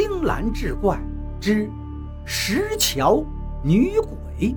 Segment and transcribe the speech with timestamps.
[0.00, 0.96] 青蓝志怪
[1.40, 1.68] 之
[2.24, 3.20] 石桥
[3.64, 4.54] 女鬼。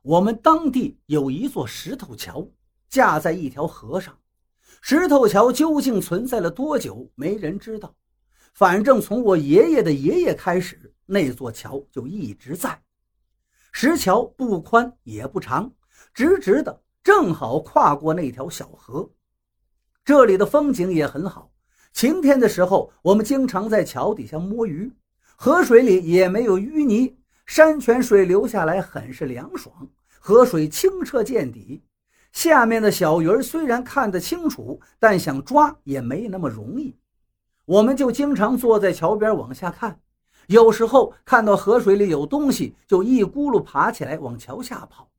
[0.00, 2.48] 我们当地有一座石头桥，
[2.88, 4.16] 架在一条河上。
[4.80, 7.94] 石头桥究竟存在了多久，没人知道。
[8.54, 12.82] 反正从我爷爷的爷爷开始，那座桥就一直在。
[13.70, 15.70] 石桥不宽也不长，
[16.14, 19.10] 直直的，正好跨过那条小河。
[20.04, 21.50] 这里的风景也很好。
[21.92, 24.92] 晴天的时候，我们经常在桥底下摸鱼，
[25.36, 29.74] 河水里也没有淤泥，山泉水流下来很是凉爽，
[30.20, 31.82] 河水清澈见底。
[32.32, 36.96] 下面的小鱼儿虽然看得清楚，但想抓也没那么容易。
[37.64, 40.00] 我们就经常坐在桥边往下看。
[40.46, 45.09] 有时候看到河水里有东西，就一咕噜爬起来往桥下跑。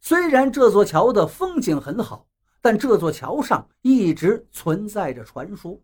[0.00, 2.26] 虽然这座桥的风景很好，
[2.60, 5.80] 但这座桥上一直存在着传说。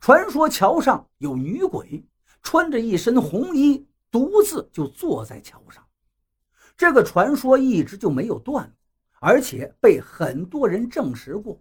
[0.00, 2.04] 传说桥上有女鬼，
[2.42, 5.84] 穿着一身红衣，独自就坐在桥上。
[6.76, 8.72] 这个传说一直就没有断，
[9.20, 11.60] 而且被很多人证实过，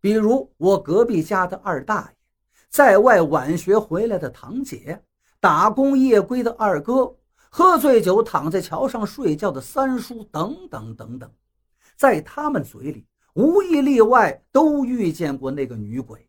[0.00, 2.16] 比如我隔壁家的二大爷，
[2.68, 5.02] 在外晚学回来的堂姐。
[5.40, 7.16] 打工夜归的二哥，
[7.54, 11.30] 喝醉酒躺在桥上睡觉的三叔，等等等等，
[11.96, 16.26] 在他们嘴里，无一例外都遇见过那个女鬼。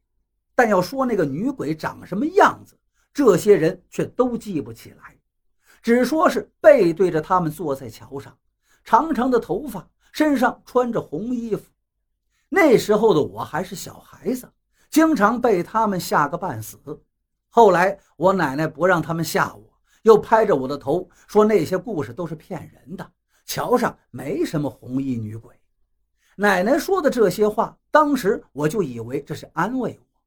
[0.53, 2.77] 但要说那个女鬼长什么样子，
[3.13, 5.17] 这些人却都记不起来，
[5.81, 8.37] 只说是背对着他们坐在桥上，
[8.83, 11.63] 长长的头发，身上穿着红衣服。
[12.49, 14.51] 那时候的我还是小孩子，
[14.89, 16.77] 经常被他们吓个半死。
[17.49, 19.72] 后来我奶奶不让他们吓我，
[20.03, 23.11] 又拍着我的头说那些故事都是骗人的，
[23.45, 25.53] 桥上没什么红衣女鬼。
[26.35, 30.19] 奶奶说的这些话，当时我就以为这是安慰我，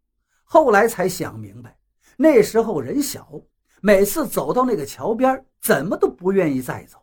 [0.45, 1.77] 后来才想明白，
[2.17, 3.41] 那时候人小，
[3.81, 6.99] 每次走到那个桥边，怎么都不愿意再走。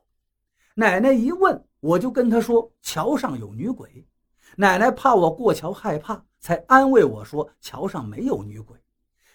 [0.75, 4.07] 奶奶一问，我就跟她说桥上有女鬼，
[4.55, 8.79] 奶奶怕我过桥害怕，才安慰我说桥上没有女鬼。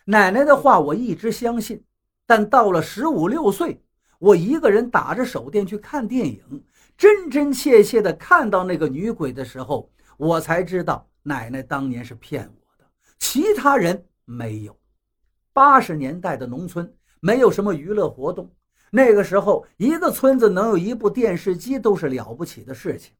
[0.06, 1.84] 奶奶的话我一直相信，
[2.28, 3.80] 但到了十五六岁，
[4.18, 6.62] 我一个人打着手电去看电影，
[6.94, 12.84] 真真切切的看到那个女鬼的时候，我才知道奶奶当年是骗我的，
[13.18, 14.76] 其他人没有。
[15.54, 18.52] 八十年代的农村没有什么娱乐活动，
[18.90, 23.14] 那个时候一个村子能有一部电视机都是了不起的事情。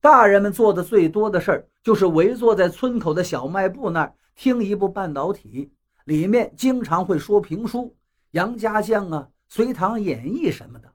[0.00, 5.70] 大人们做的最多的事儿就是围坐在村口的小卖部那儿听一部半导体。
[6.06, 7.80] 里面经常会说评书，
[8.32, 10.92] 《杨家将》啊，《隋唐演义》什么的，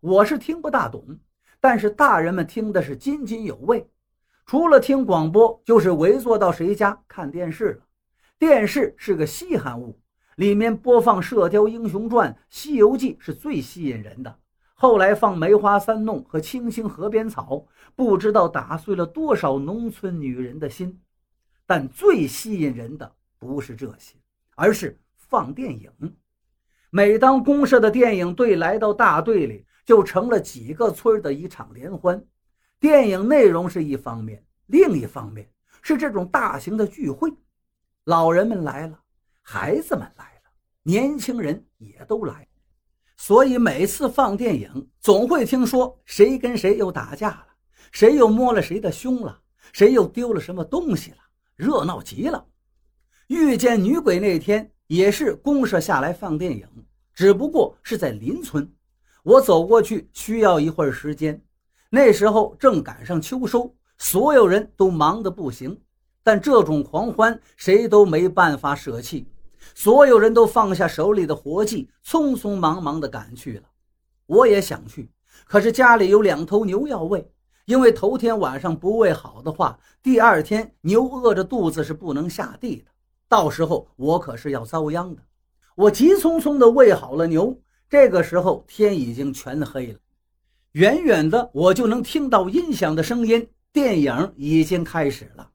[0.00, 1.18] 我是听不大懂，
[1.60, 3.88] 但是大人们听的是津津有味。
[4.46, 7.86] 除了听广播，就是围坐到谁家看电视了。
[8.38, 9.98] 电视是个稀罕物，
[10.36, 14.38] 里面播放《射雕英雄传》《西游记》是最吸引人的。
[14.74, 17.56] 后来放《梅花三弄》和《青青河边草》，
[17.96, 21.00] 不知道打碎了多少农村女人的心。
[21.64, 24.16] 但最吸引人的不是这些。
[24.56, 25.90] 而是放电影。
[26.96, 32.24] 每当公社的电影队来到大队里，就成了几个村的一场联欢。
[32.78, 35.50] 电影内容是一方面，另一方面
[35.82, 37.32] 是这种大型的聚会。
[38.04, 38.96] 老人们来了，
[39.42, 40.50] 孩子们来了，
[40.84, 42.46] 年轻人也都来。
[43.16, 47.46] 所以每次放电影，总会听说谁跟谁又打架了，
[47.90, 49.36] 谁又摸了谁的胸了，
[49.72, 51.16] 谁又丢了什么东西了，
[51.56, 52.46] 热闹极了。
[53.26, 56.66] 遇见女鬼那天也是公社下来放电影，
[57.14, 58.70] 只不过是在邻村。
[59.22, 61.40] 我走过去需要一会儿时间，
[61.88, 65.80] 那时候正赶上秋收，所有人都忙得不行。
[66.22, 69.26] 但这种狂欢谁都没办法舍弃，
[69.74, 73.62] 所有人都放下手里的活计，匆匆忙忙地赶去了。
[74.26, 75.10] 我也想去，
[75.46, 77.30] 可是家里有两头牛要喂，
[77.66, 82.90] 因为头天晚上不喂好的话，第二天牛饿着肚子是不能下地的。
[83.28, 85.22] 到时候我可是要遭殃的。
[85.74, 87.60] 我急匆匆地喂好了牛，
[87.90, 89.98] 这个时候天已经全黑了，
[90.72, 95.50] 远远的我就能听到音响的声音，电影已经开始了。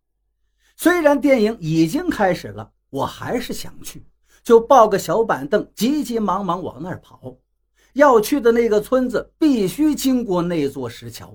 [0.75, 4.05] 虽然电影已经开始了，我还是想去，
[4.43, 7.37] 就抱个小板凳，急急忙忙往那儿跑。
[7.93, 11.33] 要去的那个村子必须经过那座石桥。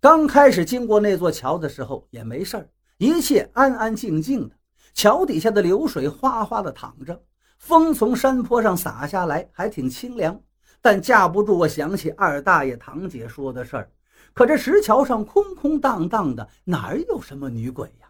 [0.00, 4.55] 刚开始经过那座桥的时候也没事儿，一切安安静静的。
[4.96, 7.22] 桥底下的流水哗哗的淌着，
[7.58, 10.40] 风从山坡上洒下来，还挺清凉。
[10.80, 13.90] 但架不住我想起二大爷、堂姐说的事儿，
[14.32, 18.08] 可这石桥上空空荡荡的，哪儿有什么女鬼呀？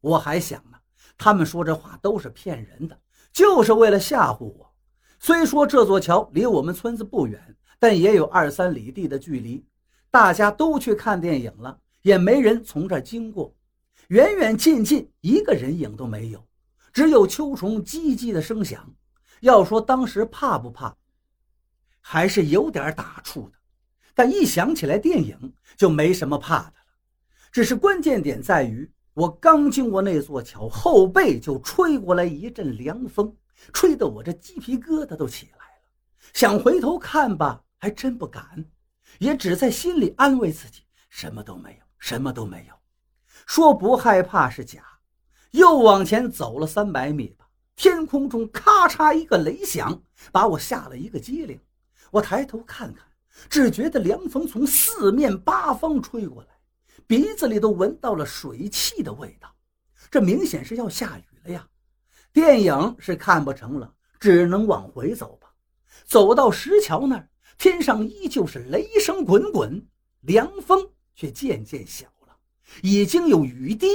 [0.00, 0.76] 我还想呢，
[1.16, 2.98] 他们说这话都是骗人的，
[3.32, 4.74] 就是为了吓唬我。
[5.20, 7.40] 虽说这座桥离我们村子不远，
[7.78, 9.64] 但也有二三里地的距离。
[10.10, 13.54] 大家都去看电影了，也没人从这儿经过。
[14.08, 16.46] 远远近近，一个人影都没有，
[16.92, 18.94] 只有秋虫唧唧的声响。
[19.40, 20.96] 要说当时怕不怕，
[22.00, 23.58] 还是有点打怵的。
[24.14, 26.86] 但一想起来电影，就没什么怕的了。
[27.50, 33.36] 只是关键点在于，我刚经过那座桥，后背就吹过来一阵凉风，
[33.72, 35.82] 吹得我这鸡皮疙瘩都起来了。
[36.32, 38.64] 想回头看吧，还真不敢。
[39.18, 42.74] 也只在心里安慰自己，什么都没有，什么都没有。
[43.46, 44.82] 说不害怕是假。
[45.52, 51.58] 又往前走了三百米吧，天空中咔嚓一个雷响，把我吓了一个激灵。
[52.10, 53.06] 我抬头看看，
[53.48, 56.48] 只觉得凉风从四面八方吹过来，
[57.06, 59.50] 鼻子里都闻到了水汽的味道。
[60.10, 61.66] 这明显是要下雨了呀！
[62.32, 63.90] 电影是看不成了，
[64.20, 65.48] 只能往回走吧。
[66.04, 67.28] 走到石桥那儿。
[67.58, 69.88] 天上依旧是雷声滚滚，
[70.20, 72.06] 凉风却渐渐小，
[72.82, 73.86] 已经有雨滴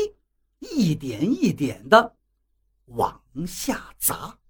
[0.60, 2.16] 一点一点的
[2.86, 4.41] 往下砸。